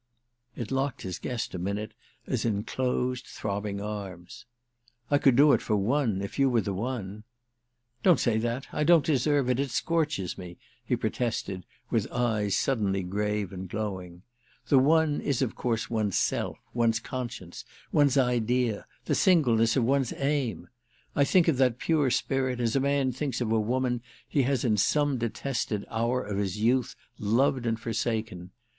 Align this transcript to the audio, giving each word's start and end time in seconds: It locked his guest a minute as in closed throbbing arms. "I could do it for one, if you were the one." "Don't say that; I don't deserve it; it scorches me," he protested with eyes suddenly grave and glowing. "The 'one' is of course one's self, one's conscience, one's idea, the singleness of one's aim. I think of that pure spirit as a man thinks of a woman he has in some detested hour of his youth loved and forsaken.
It 0.55 0.71
locked 0.71 1.03
his 1.03 1.19
guest 1.19 1.53
a 1.53 1.59
minute 1.59 1.93
as 2.25 2.43
in 2.43 2.63
closed 2.63 3.27
throbbing 3.27 3.79
arms. 3.79 4.47
"I 5.11 5.19
could 5.19 5.35
do 5.35 5.53
it 5.53 5.61
for 5.61 5.75
one, 5.75 6.23
if 6.23 6.39
you 6.39 6.49
were 6.49 6.61
the 6.61 6.73
one." 6.73 7.23
"Don't 8.01 8.19
say 8.19 8.39
that; 8.39 8.65
I 8.73 8.83
don't 8.83 9.05
deserve 9.05 9.47
it; 9.47 9.59
it 9.59 9.69
scorches 9.69 10.39
me," 10.39 10.57
he 10.83 10.95
protested 10.95 11.67
with 11.91 12.11
eyes 12.11 12.57
suddenly 12.57 13.03
grave 13.03 13.53
and 13.53 13.69
glowing. 13.69 14.23
"The 14.69 14.79
'one' 14.79 15.21
is 15.21 15.43
of 15.43 15.53
course 15.53 15.87
one's 15.87 16.17
self, 16.17 16.57
one's 16.73 16.99
conscience, 16.99 17.63
one's 17.91 18.17
idea, 18.17 18.87
the 19.05 19.13
singleness 19.13 19.75
of 19.77 19.83
one's 19.83 20.13
aim. 20.13 20.67
I 21.15 21.25
think 21.25 21.47
of 21.47 21.57
that 21.57 21.77
pure 21.77 22.09
spirit 22.09 22.59
as 22.59 22.75
a 22.75 22.79
man 22.79 23.11
thinks 23.11 23.39
of 23.39 23.51
a 23.51 23.59
woman 23.59 24.01
he 24.27 24.41
has 24.49 24.65
in 24.65 24.77
some 24.77 25.19
detested 25.19 25.85
hour 25.91 26.23
of 26.23 26.39
his 26.39 26.57
youth 26.59 26.95
loved 27.19 27.67
and 27.67 27.79
forsaken. 27.79 28.49